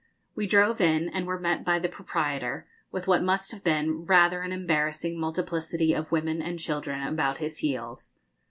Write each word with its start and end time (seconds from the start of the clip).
We 0.33 0.47
drove 0.47 0.81
in, 0.81 1.09
and 1.09 1.27
were 1.27 1.39
met 1.39 1.63
by 1.63 1.77
the 1.77 1.87
proprietor, 1.87 2.65
with 2.91 3.05
what 3.07 3.21
must 3.21 3.51
have 3.51 3.63
been 3.63 4.03
rather 4.05 4.41
an 4.41 4.51
embarrassing 4.51 5.19
multiplicity 5.19 5.93
of 5.93 6.11
women 6.11 6.41
and 6.41 6.57
children 6.59 7.03
about 7.05 7.37
his 7.37 7.59
heels. 7.59 8.15